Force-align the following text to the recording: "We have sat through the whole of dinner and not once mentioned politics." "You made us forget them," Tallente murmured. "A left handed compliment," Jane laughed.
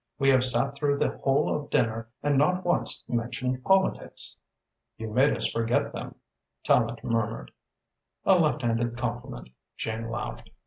"We 0.17 0.29
have 0.29 0.43
sat 0.43 0.73
through 0.73 0.97
the 0.97 1.15
whole 1.19 1.55
of 1.55 1.69
dinner 1.69 2.09
and 2.23 2.35
not 2.35 2.65
once 2.65 3.03
mentioned 3.07 3.63
politics." 3.63 4.37
"You 4.97 5.13
made 5.13 5.37
us 5.37 5.51
forget 5.51 5.93
them," 5.93 6.15
Tallente 6.63 7.03
murmured. 7.03 7.51
"A 8.25 8.33
left 8.39 8.63
handed 8.63 8.97
compliment," 8.97 9.49
Jane 9.77 10.09
laughed. 10.09 10.49